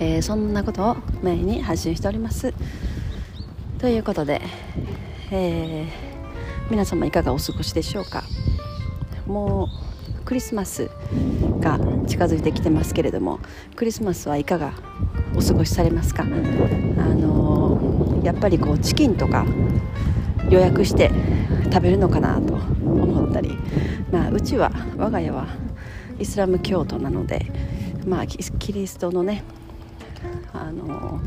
[0.00, 2.52] えー、そんなことをメインに発信しております。
[3.78, 4.40] ということで、
[5.30, 5.86] えー、
[6.70, 8.24] 皆様いかがお過ごしでしょうか。
[9.26, 9.68] も
[10.20, 10.90] うクリスマス
[11.60, 13.40] が近づいてきてますけれども
[13.76, 14.72] クリスマスはいかが
[15.36, 16.22] お過ごしされますか？
[16.22, 19.44] あのー、やっぱりこうチキンとか
[20.48, 21.10] 予約して
[21.64, 23.56] 食べるのかなと思ったり、
[24.10, 25.46] まあ、うちは我が家は
[26.18, 27.46] イスラム教徒なので、
[28.06, 29.42] まあ、キリストのね
[30.54, 31.20] あの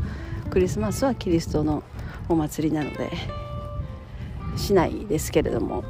[0.50, 1.84] クリスマスはキリストの
[2.28, 3.12] お祭りなので
[4.56, 5.84] しないですけれども。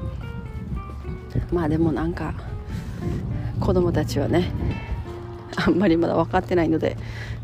[1.52, 2.34] まあでもなんか
[3.60, 4.50] 子供たちはね
[5.56, 6.96] あんまりまだ分かってないので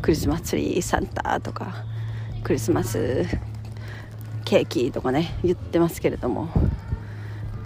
[0.02, 1.84] クリスマスツリーサンタとか
[2.42, 3.24] クリスマス
[4.44, 6.48] ケーキとかね言ってますけれども。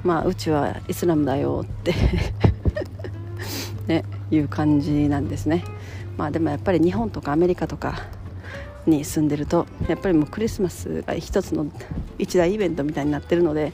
[0.05, 1.93] まあうちはイスラムだよって
[3.87, 5.65] ねいう感じなんですね。
[6.17, 8.06] まあでもやっぱり日本とかアメリカとか
[8.89, 11.67] に住んでるとやっぱりもうクリスマスが一つの
[12.19, 13.72] 一大イベントみたいになってるので、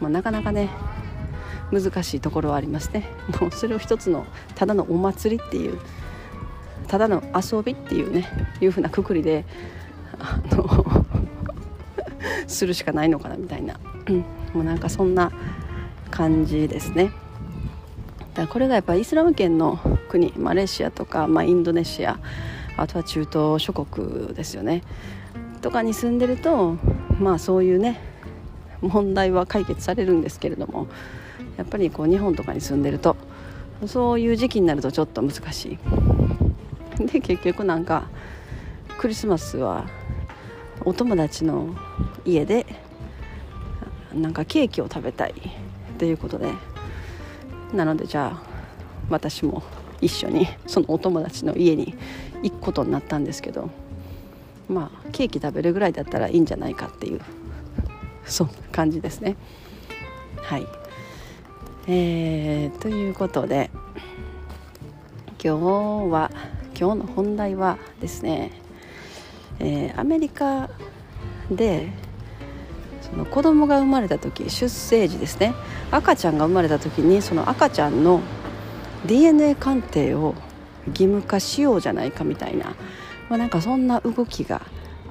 [0.00, 0.70] まあ、なかなかね
[1.72, 3.04] 難しいところはありますね。
[3.40, 5.78] もうそれを一つのただのお祭りっていう
[6.86, 8.28] ただの遊びっていうね
[8.60, 9.44] いうふうなくくりで
[10.18, 11.04] あの
[12.46, 14.16] するしかないのかなみたいな、うん、
[14.54, 15.32] もうなんかそんな
[16.10, 17.10] 感じですね。
[18.34, 22.18] だからこれがやっぱイスラム圏の国マレーシアとか、まあ、インドネシア
[22.76, 24.82] あとは中東諸国ですよね。
[25.62, 26.76] とかに住んでると
[27.18, 28.00] まあそういうね
[28.80, 30.86] 問題は解決されるんですけれども
[31.56, 33.16] やっぱりこう日本とかに住んでると
[33.86, 35.78] そういう時期になるとちょっと難し
[36.98, 37.06] い。
[37.06, 38.04] で結局なんか
[38.98, 39.86] クリスマスは
[40.84, 41.74] お友達の
[42.24, 42.64] 家で
[44.14, 45.34] なんかケーキを食べたい
[45.98, 46.52] ということで
[47.74, 48.42] なのでじゃあ
[49.10, 49.62] 私も
[50.00, 51.94] 一緒にそのお友達の家に
[52.50, 53.70] 行くことになったんですけど
[54.68, 57.20] まあケーキ食べるぐらいだったらいいんじゃないかっていう
[58.26, 59.36] そんな感じですね。
[60.42, 60.66] はい。
[61.88, 63.70] えー、ということで
[65.42, 65.56] 今
[66.08, 66.32] 日は
[66.78, 68.50] 今日の本題はですね、
[69.60, 70.68] えー、アメリカ
[71.48, 71.92] で
[73.02, 75.54] その子供が生まれた時出生時ですね。
[75.92, 78.20] 赤ちゃんが生まれた時にその赤ちゃんの
[79.06, 80.34] DNA 鑑定を
[80.88, 82.76] 義務化しようじゃないかみたいな、
[83.28, 84.62] まあ、なんかそんな動きが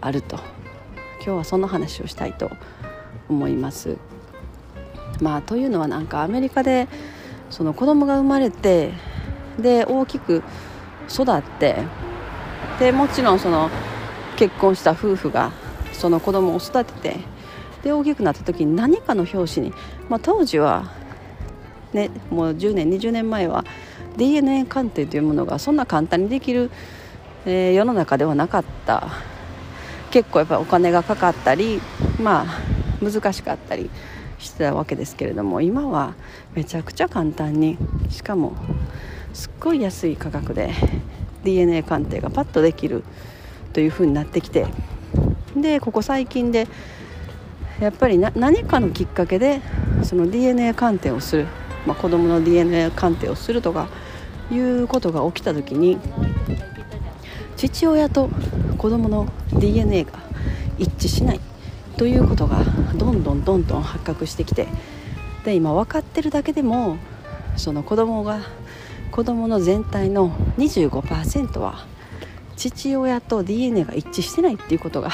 [0.01, 0.37] あると
[1.17, 2.51] 今日はその話をしたいと
[3.29, 3.97] 思います。
[5.21, 6.87] まあ、というのはなんかアメリカで
[7.49, 8.91] その子供が生まれて
[9.57, 10.43] で大きく
[11.09, 11.77] 育って
[12.79, 13.69] でもちろんその
[14.35, 15.53] 結婚した夫婦が
[15.93, 17.17] その子供を育てて
[17.83, 19.73] で大きくなった時に何かの表紙に、
[20.09, 20.91] まあ、当時は
[21.95, 23.65] ね、もう10年20年前は
[24.17, 26.69] DNA 鑑定というものがそんな簡単にできる、
[27.45, 29.35] えー、世の中ではなかった。
[30.15, 31.81] 結構やっぱお金がかかったり
[32.21, 33.89] まあ難しかったり
[34.39, 36.13] してたわけですけれども今は
[36.53, 37.77] めちゃくちゃ簡単に
[38.09, 38.55] しかも
[39.33, 40.71] すっごい安い価格で
[41.43, 43.03] DNA 鑑定がパッとできる
[43.73, 44.67] というふうになってきて
[45.53, 46.69] でここ最近で
[47.81, 49.59] やっぱり何かのきっかけで
[50.03, 51.47] その DNA 鑑定をする。
[51.85, 53.87] まあ、子供の DNA 鑑定をするとか
[54.51, 55.97] いうことが起きた時に
[57.55, 58.29] 父親と
[58.77, 60.13] 子供の DNA が
[60.77, 61.39] 一致しない
[61.97, 62.63] ということが
[62.95, 64.67] どんどんどんどん発覚してきて
[65.45, 66.97] で今分かってるだけでも
[67.55, 68.41] その子供が
[69.11, 71.85] 子供の全体の25%は
[72.57, 75.09] 父親と DNA が一致してないっていうことが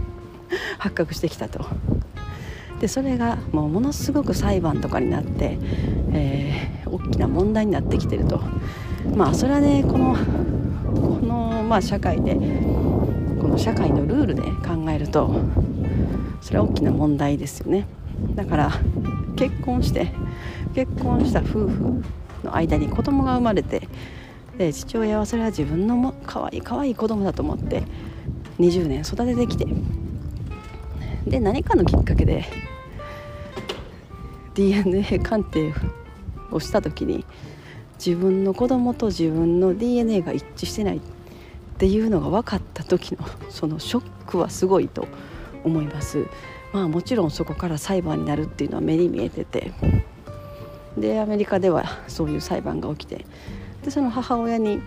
[0.78, 1.64] 発覚してきたと。
[2.80, 5.58] でそれがもうものすごく裁判とかになって、
[7.50, 8.40] 問題になってきてると。
[9.16, 10.16] まあそれはねこの
[10.94, 12.34] この、まあ、社会で
[13.40, 15.34] この社会のルールで考えると
[16.40, 17.86] それは大きな問題ですよね。
[18.36, 18.70] だから
[19.36, 20.12] 結婚して
[20.74, 22.04] 結婚した夫婦
[22.44, 23.88] の間に子供が生まれて
[24.56, 27.82] で父親はそれは自分のも可愛い可愛い子供だと思って
[28.60, 29.66] 20年育ててきて
[31.26, 32.44] で何かのきっかけで
[34.54, 35.72] DNA 鑑定
[36.50, 37.24] をした時に
[38.04, 41.00] 自分の子供と自分の DNA が一致してないっ
[41.78, 43.18] ていうのが分かった時の
[43.50, 45.06] そのショックはすごいと
[45.64, 46.26] 思います。
[46.72, 49.72] まあもちろんそこから裁判になるっていうのは目に見えてて。
[50.98, 53.24] でアメリカではそういう裁判が起きて。
[53.84, 54.80] でその母親に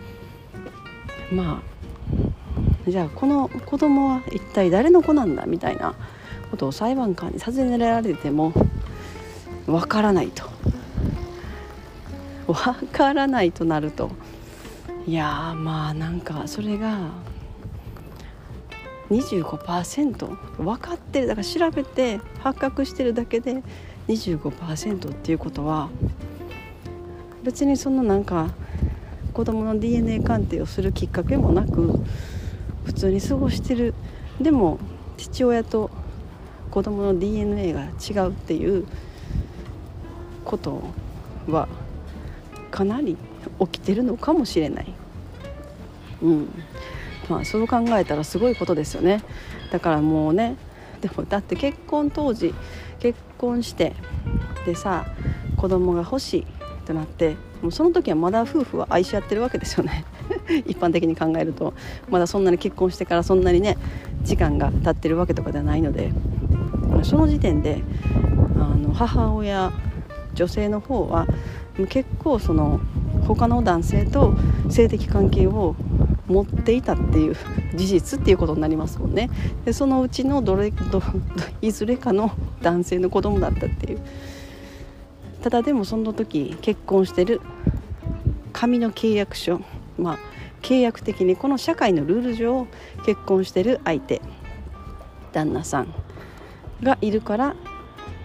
[1.32, 1.62] ま
[2.88, 5.96] あじゃあこの子供は一体誰の子なんだみたいな
[6.52, 8.54] ことを裁判官に尋ねられても
[9.66, 10.44] わからないと。
[12.48, 14.12] わからないとなると。
[15.06, 17.10] いやまあなんかそれが
[19.10, 21.28] 25%分かってる。
[21.28, 23.64] だから調べて発覚してるだけで
[24.08, 25.90] 25%っていうことは
[27.44, 28.52] 別にそのなんか
[29.34, 32.00] 子供の DNA 鑑定をするきっかけもなく
[32.86, 33.94] 普通に過ごしてる。
[34.40, 34.80] でも
[35.18, 35.90] 父親と
[36.72, 38.86] 子供の DNA が違うっていう
[40.44, 40.82] こと
[41.48, 41.68] は
[42.74, 43.16] かなり
[43.60, 44.92] 起きてるのかもしれない。
[46.24, 46.50] うん。
[47.30, 49.22] まあ、そう考えたらすごいことですよね。
[49.72, 50.56] だからもうね
[51.00, 52.54] でもだって結婚当時
[53.00, 53.94] 結婚して
[54.66, 55.06] でさ
[55.56, 56.46] 子供が欲しい
[56.86, 60.04] となってもうその時はまだ夫婦は愛し合ってるわけですよね。
[60.66, 61.76] 一般的に考えると。
[62.10, 63.78] まだそんなに結婚してからそんなにね
[64.24, 66.12] 時間が経ってるわけとかではないので。
[67.04, 67.82] その時点で
[68.56, 69.74] あの母親
[70.36, 71.28] 女性の方は
[71.90, 72.80] 結構その
[73.28, 74.34] 他の男性と
[74.70, 75.76] 性的関係を
[76.28, 77.36] 持っていたっていう
[77.76, 79.30] 事実っていうことになりますもんね。
[79.66, 81.02] でそのうちのどれど
[81.62, 82.32] いずれかの
[82.62, 84.00] 男性の子供だったっていう。
[85.42, 87.42] ただでもその時結婚してる
[88.54, 89.60] 紙の契約書
[89.98, 90.18] まあ
[90.62, 92.66] 契約的にこの社会のルール上
[93.06, 94.22] 結婚してる相手
[95.34, 95.94] 旦那さん
[96.82, 97.56] がいるから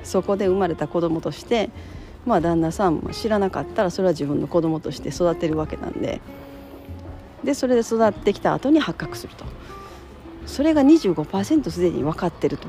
[0.05, 1.71] そこで生まれた子供として
[2.29, 6.21] まあ旦那さんも知らなかったらそれは自分の子供として育てるわけなんで。
[7.43, 9.45] でそれで育ってきた後に発覚すると。
[10.47, 12.69] それが25%すでに分かってると。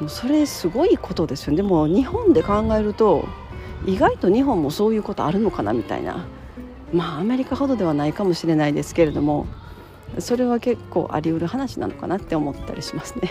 [0.00, 1.58] もうそれすごいことですよね。
[1.58, 3.24] でも日本で考えると
[3.86, 6.24] 意外と日本もそういうことあるのかなみたいな。
[6.92, 9.46] まあアメリカほどではないかもしれないですけれども
[10.18, 13.30] それは結構あり得る話なのかなって思ったりしますね。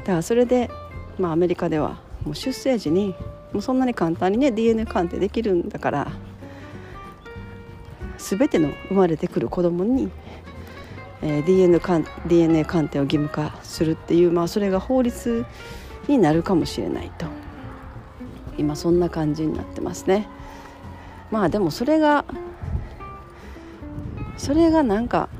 [0.00, 0.70] だからそれで、
[1.18, 3.14] まあ、アメリカではもう出生時に
[3.52, 6.12] もうそんなに簡単にね DNA 鑑定できるんだから
[8.18, 10.10] 全ての生まれてくる子供に、
[11.22, 15.44] えー、DNA, 鑑 DNA 鑑定を義務化するっていう、まあ、それが法律
[16.08, 17.26] になるかもしれないと
[18.58, 20.28] 今そんな感じになってますね。
[21.30, 22.26] まあでもそれが
[24.36, 25.30] それがなんか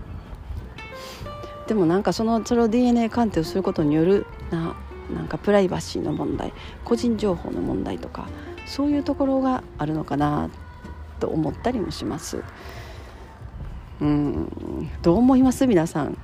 [1.67, 4.75] でもなんかそのそれを DNA 鑑定をすることによるな
[5.13, 6.53] なんかプライバシーの問題
[6.85, 8.29] 個人情報の問題とか
[8.67, 10.51] そういうところがあるのかな
[11.21, 12.43] と思ったりもします。
[14.01, 15.67] うんどう思います？
[15.67, 16.19] 皆さん。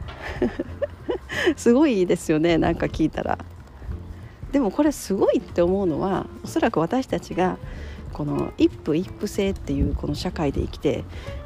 [1.57, 3.39] すごいですよねなんか聞いたら。
[4.53, 7.59] でもこれすごいって思うのはおそらく私たちが
[8.13, 11.05] この一夫一夫制っていうこの社会で生きて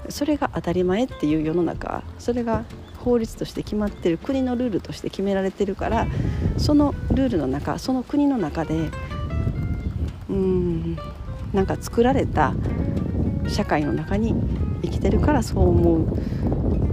[0.08, 2.64] それが当たり前っていう世の中それが
[3.02, 6.06] 法律として決まってる国のルールとして決められてるから
[6.56, 8.90] そのルールの中その国の中で
[10.30, 10.96] うん
[11.52, 12.54] なんか作られた
[13.48, 14.34] 社会の中に
[14.82, 15.98] 生きてるからそう思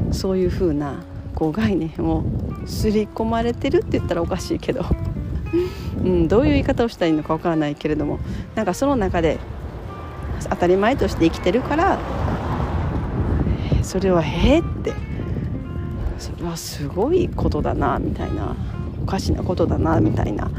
[0.10, 1.03] うそういう風な
[1.36, 2.24] こう概念を
[2.65, 4.83] 刷り込まれてるって言ったらおかしいけど、
[6.03, 8.19] うん、どういう言い方をしたらいいのかわからないけれども
[8.55, 9.38] なんかその中で
[10.50, 12.00] 当たり前として生きてるから
[13.83, 14.93] それは「へえ」って
[16.19, 18.55] それはすごいことだなみたいな
[19.01, 20.51] おかしなことだなみたいな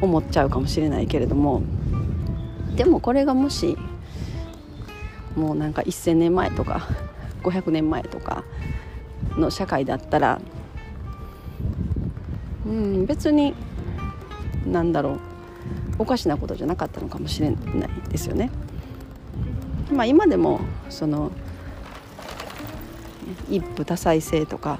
[0.00, 1.62] 思っちゃうかもしれないけれども
[2.76, 3.76] でもこれがもし
[5.34, 6.86] もうなんか1,000年前とか
[7.42, 8.44] 500年前とか
[9.36, 10.40] の社会だったら
[12.66, 13.54] うん別に
[14.66, 15.18] 何だろう
[15.98, 17.58] おかしなことじゃなかったのかもしれない
[18.10, 18.50] ですよね。
[19.90, 20.60] まあ、今でも
[20.90, 21.32] その
[23.48, 24.78] 一夫多妻制とか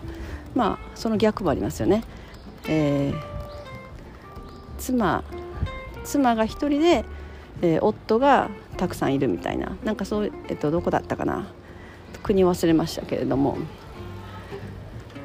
[0.54, 2.04] まあその逆もありますよね。
[2.68, 3.14] えー、
[4.78, 5.24] 妻
[6.04, 7.04] 妻が一人で、
[7.62, 9.76] えー、夫がたくさんいるみたいな。
[9.84, 11.48] なんかそう、えっと、どこだったかな。
[12.22, 13.58] 国忘れましたけれども。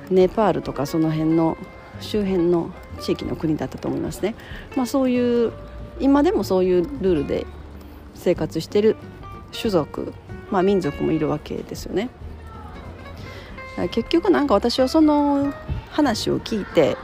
[0.10, 1.58] ネパールとかその辺の
[2.00, 4.36] 周辺の地域の国だったと思いますね、
[4.76, 5.52] まあ、そういう
[6.00, 7.46] 今でもそういうルールで
[8.16, 8.96] 生活してる
[9.58, 10.14] 種族、
[10.52, 12.10] まあ、民族もいるわけですよね。
[13.90, 15.54] 結局なんか私はその
[15.90, 16.98] 話を聞いて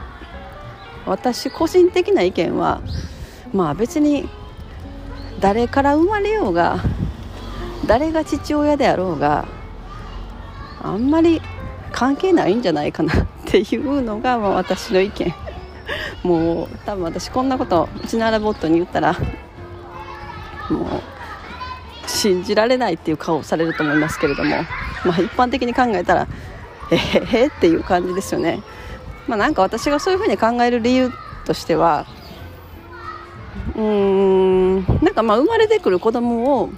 [1.06, 2.80] 私個人的な意見は
[3.52, 4.28] まあ別に
[5.40, 6.82] 誰から生まれようが
[7.86, 9.48] 誰が父親であろうが
[10.82, 11.40] あんまり
[11.92, 15.34] 関係ないんじゃないかなっていうのが、まあ、私の意見。
[16.22, 19.14] もう多分私こんなことうちのアラボットに言ったら
[20.70, 24.50] もう信じられないっていう顔をされると思いますけれども、
[25.04, 26.28] まあ、一般的に考えたら
[26.90, 28.62] えへへっていう感じですよね、
[29.26, 31.10] まあ、なんか私がそういうふうに考える理由
[31.44, 32.06] としては
[33.74, 36.70] うーんなんかまあ生まれてくる子供を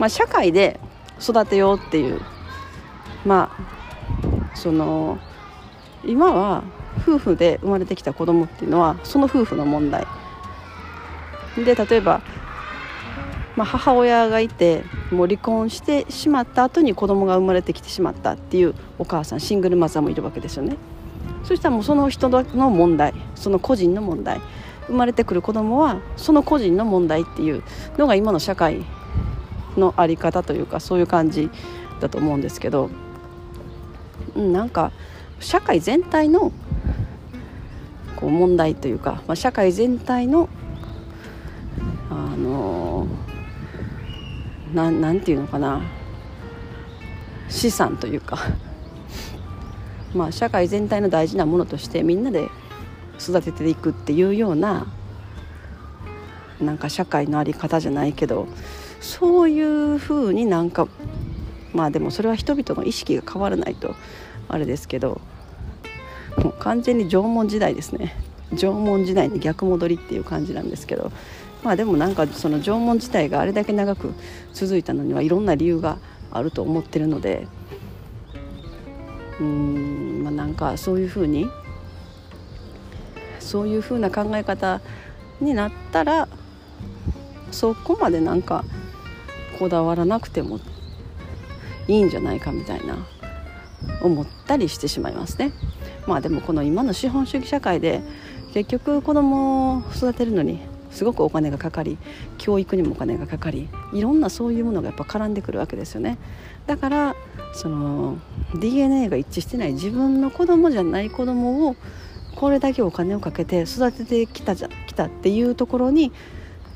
[0.00, 0.80] まあ、社会で
[1.20, 2.22] 育てようっていう
[3.26, 5.18] まあその
[6.04, 6.64] 今は
[7.02, 10.06] 夫婦で生まれてきた子供っていうのはその夫婦の問題。
[11.56, 12.22] で例えば、
[13.56, 20.76] まあ、母親がいてもう離婚してしまった後に子供が生まれてきてしまったっていうお母さんシングルマザーもいるわけですよね。
[21.44, 24.40] そしたらもうその人の問題その個人の問題
[24.86, 27.62] 生まれてくる子供はその個人の問題っていう
[27.96, 28.84] のが今の社会
[29.76, 31.50] の在り方というかそういう感じ
[32.00, 32.90] だと思うんですけど、
[34.34, 34.92] うん、なんか
[35.38, 36.52] 社会全体の
[38.16, 40.48] こう問題というか、まあ、社会全体の
[42.10, 43.29] あのな
[44.74, 45.82] なんていうのかな。
[47.48, 48.38] 資産というか。
[50.14, 52.48] まあ社会全体の大事なものとしてみんなで
[53.20, 54.86] 育てていくっていうような
[56.60, 58.48] なんか社会の在り方じゃないけど
[59.00, 60.88] そういうふうになんか
[61.72, 63.94] まあでもそれは人々の意識が変わらないと
[64.48, 65.20] あれですけど
[66.38, 68.16] もう完全に縄文時代ですね。
[68.56, 71.12] 縄文時代に逆戻りっていう感じなんですけど
[71.62, 74.14] まあでもなんかその縄文時代があれだけ長く
[74.52, 75.98] 続いたのにはいろんな理由が
[76.30, 77.46] あると思ってるので
[79.40, 81.48] うんまあなんかそういうふうに
[83.38, 84.80] そういうふうな考え方
[85.40, 86.28] になったら
[87.50, 88.64] そこまでなんか
[89.58, 90.60] こだわらなくても
[91.88, 93.06] いいんじゃないかみたいな
[94.02, 95.52] 思ったりしてしまいますね。
[96.06, 98.02] まあでもこの今の資本主義社会で
[98.52, 101.98] 結局子供を育てるのにすごくお金がかかり
[102.38, 106.18] 教育にもお金がかかりいろんなそういうものがやっぱ絡んでくるわけですよね。
[106.66, 107.16] だから
[107.54, 108.18] その
[108.58, 111.76] DNA が一致してない自分の子供じゃない子供を
[112.36, 116.12] これだけお金をかけて育ててきたじゃきたっていうところに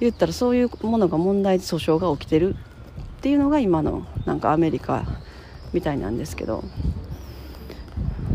[0.01, 5.05] 言ったらそういうものが問題訴訟が起きてるっていうのが今のなんかアメリカ
[5.73, 6.65] みたいなんですけど。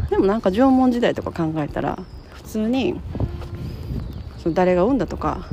[0.10, 2.00] でもなんか縄文時代とか考えたら
[2.34, 3.00] 普通に
[4.42, 5.48] その誰が産んだとか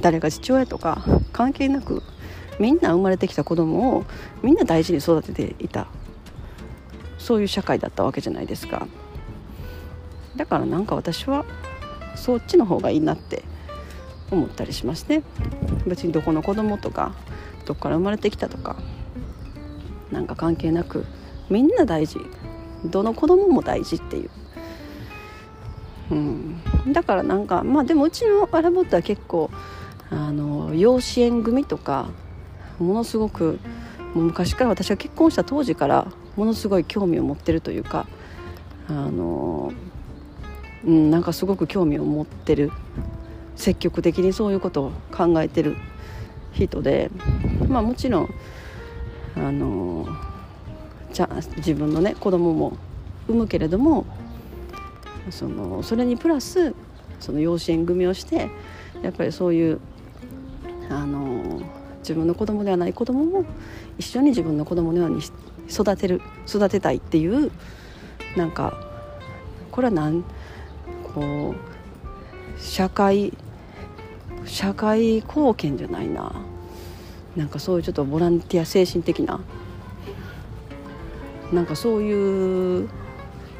[0.00, 2.02] 誰が父親とか関係なく
[2.58, 4.04] みんな生まれてきた子供を
[4.42, 5.86] みんな大事に育てていた。
[7.18, 8.86] そういう社会だったわけじゃないですか。
[10.36, 11.44] だからなんか私は
[12.14, 13.42] そっちの方がいいなって
[14.30, 15.22] 思ったりしますね。
[15.86, 17.14] 別にどこの子供とか
[17.66, 18.76] どっから生まれてきたとか
[20.10, 21.04] なんか関係なく
[21.50, 22.18] みんな大事。
[22.84, 24.30] どの子供も大事っていう、
[26.12, 29.50] うん、だからなんかまあでもうちのアラボットは結構
[30.10, 32.08] あの養子縁組とか
[32.78, 33.58] ものすごく
[34.14, 38.06] もう昔から私が結婚した当時からものすごい興味を持ってるというか
[38.88, 39.72] あの、
[40.84, 42.72] うん、なんかすごく興味を持ってる
[43.56, 45.76] 積極的にそういうことを考えてる
[46.52, 47.10] 人で、
[47.68, 48.34] まあ、もちろん
[49.36, 50.06] あの
[51.12, 52.76] じゃ自分のね子供も
[53.28, 54.06] 産むけれども
[55.30, 56.74] そのそれにプラス
[57.20, 58.50] その養子縁組をして
[59.02, 59.80] やっぱりそういう
[60.90, 61.60] あの
[62.00, 63.44] 自分の子供ではない子供も
[63.98, 65.20] 一緒に自分の子供のように
[65.68, 67.50] 育てる育てたいっていう
[68.36, 68.72] なんか
[69.70, 70.24] これはなん
[71.14, 73.32] こう社会
[74.46, 76.32] 社会貢献じゃないな。
[77.36, 79.38] なんかそういうちょっとボランティア精神的な
[81.52, 82.88] なんかそういう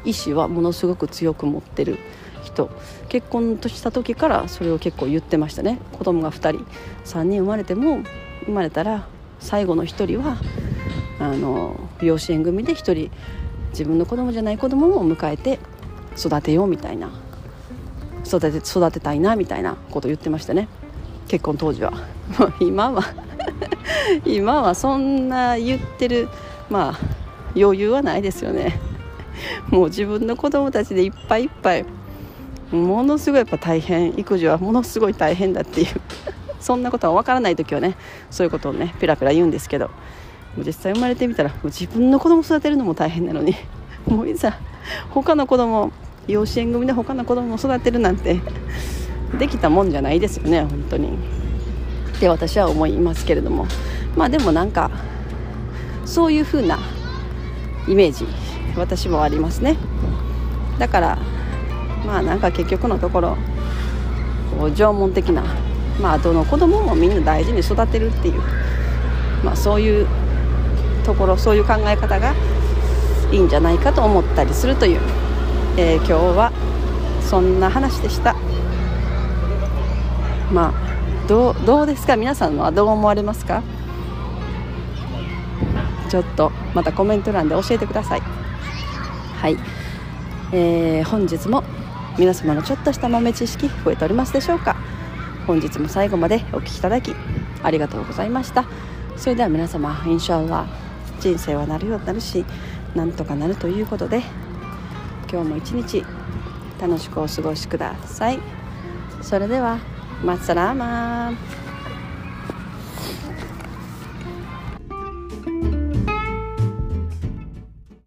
[0.05, 1.97] 意志はものすごく強く持ってる
[2.43, 2.69] 人。
[3.09, 5.79] 結婚とした時からそれを結構言ってましたね。
[5.93, 6.65] 子供が2人
[7.05, 7.99] 3人生まれても
[8.45, 9.07] 生まれたら
[9.39, 10.37] 最後の1人は
[11.19, 13.11] あの養子縁組で1人
[13.71, 15.59] 自分の子供じゃない子供も迎えて
[16.17, 17.11] 育てようみたいな
[18.25, 20.67] 育て育てたいなみたいなこと言ってましたね。
[21.27, 21.93] 結婚当時は。
[22.59, 23.03] 今は
[24.25, 26.29] 今はそんな言ってる
[26.69, 26.99] まあ
[27.55, 28.79] 余裕はないですよね。
[29.69, 31.85] もう自分の子供たちでいっぱいいっぱい。
[32.71, 34.19] ものすごいやっぱ大変。
[34.19, 35.87] 育児はものすごい大変だっていう。
[36.59, 37.95] そんなことは分からない時はね
[38.29, 39.89] そういうことをねペラペラ言うんですけど。
[40.57, 43.55] 実際生まれてみたらもう自分の子供育てるのも大変なのに。
[44.07, 44.57] もういざ
[45.11, 45.91] 他の子供
[46.27, 48.39] 養子縁組で他の子供を育てるなんて
[49.37, 51.09] できたもんじゃないですよね本当に。
[51.09, 53.65] って私は思いますけれども。
[54.15, 54.91] まあでもなんか
[56.05, 56.79] そういう風な
[57.87, 58.25] イメージ
[58.75, 59.77] 私もありますね。
[60.77, 61.17] だから
[62.05, 63.37] まあなんか結局のところ
[64.57, 65.43] こう縄文的な
[66.01, 68.41] まあどの子供もみんな大事に育てるっていう
[69.43, 70.07] まあそういう
[71.05, 72.33] ところそういう考え方が
[73.31, 75.01] いいんじゃないかと思ったりするという、
[75.77, 76.51] えー、今日は
[77.21, 78.35] そんな話でした。
[80.51, 82.15] まあどうどうですか？
[82.15, 83.61] 皆さんはどう思われますか？
[86.09, 88.21] ちょっとまたコメント欄で教えてください。
[89.39, 89.57] はい、
[90.51, 91.63] えー、本日も
[92.17, 94.75] 皆様のちょっとした豆知識増えておりますでしょうか？
[95.47, 97.15] 本日も最後までお聴きいただき
[97.63, 98.65] ありがとうございました。
[99.15, 100.67] それでは皆様インシャアラ
[101.21, 102.43] 人生はなるようになるし
[102.95, 104.23] なんとかなるということで
[105.31, 106.03] 今日も一日
[106.81, 108.39] 楽しくお過ごしください。
[109.21, 109.79] それでは
[110.21, 111.37] マッサラーマン。